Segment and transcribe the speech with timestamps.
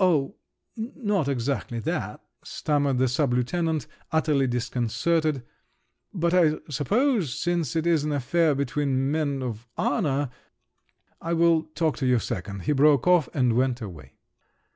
[0.00, 0.34] "Oh,
[0.76, 5.44] not exactly that," stammered the sub lieutenant, utterly disconcerted,
[6.12, 10.30] "but I supposed since it is an affair between men of honour…
[11.20, 14.14] I will talk to your second," he broke off, and went away.